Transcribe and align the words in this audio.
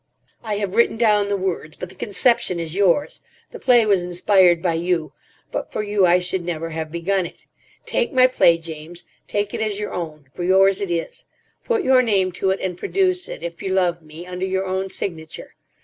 I 0.43 0.55
have 0.55 0.73
written 0.73 0.97
down 0.97 1.27
the 1.27 1.37
words. 1.37 1.75
But 1.75 1.89
the 1.89 1.93
conception 1.93 2.59
is 2.59 2.73
yours. 2.75 3.21
The 3.51 3.59
play 3.59 3.85
was 3.85 4.01
inspired 4.03 4.59
by 4.59 4.73
you. 4.73 5.13
But 5.51 5.71
for 5.71 5.83
you 5.83 6.07
I 6.07 6.17
should 6.17 6.43
never 6.43 6.71
have 6.71 6.91
begun 6.91 7.27
it. 7.27 7.45
Take 7.85 8.11
my 8.11 8.25
play, 8.25 8.57
James; 8.57 9.05
take 9.27 9.53
it 9.53 9.61
as 9.61 9.79
your 9.79 9.93
own. 9.93 10.25
For 10.33 10.43
yours 10.43 10.81
it 10.81 10.89
is. 10.89 11.25
Put 11.63 11.83
your 11.83 12.01
name 12.01 12.31
to 12.31 12.49
it, 12.49 12.59
and 12.61 12.79
produce 12.79 13.29
it, 13.29 13.43
if 13.43 13.61
you 13.61 13.69
love 13.73 14.01
me, 14.01 14.25
under 14.25 14.47
your 14.47 14.65
own 14.65 14.89
signature. 14.89 15.53